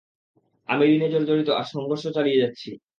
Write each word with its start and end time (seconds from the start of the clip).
আমি 0.69 0.83
ঋণে-জর্জরিত 0.93 1.49
আর 1.51 1.65
সংঘর্ষ 1.73 2.03
চালিয়ে 2.15 2.41
যাচ্ছি। 2.43 2.69